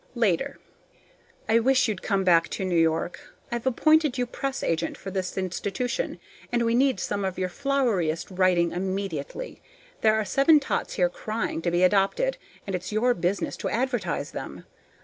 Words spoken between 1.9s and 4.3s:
come back to New York. I've appointed you